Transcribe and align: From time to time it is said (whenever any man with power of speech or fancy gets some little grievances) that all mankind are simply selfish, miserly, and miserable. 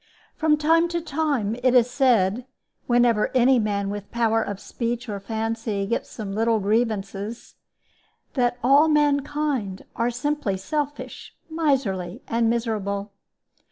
From 0.35 0.57
time 0.57 0.87
to 0.87 0.99
time 0.99 1.55
it 1.61 1.75
is 1.75 1.87
said 1.87 2.47
(whenever 2.87 3.29
any 3.37 3.59
man 3.59 3.91
with 3.91 4.09
power 4.09 4.41
of 4.41 4.59
speech 4.59 5.07
or 5.07 5.19
fancy 5.19 5.85
gets 5.85 6.09
some 6.09 6.33
little 6.33 6.59
grievances) 6.59 7.53
that 8.33 8.57
all 8.63 8.87
mankind 8.87 9.85
are 9.95 10.09
simply 10.09 10.57
selfish, 10.57 11.35
miserly, 11.51 12.23
and 12.27 12.49
miserable. 12.49 13.11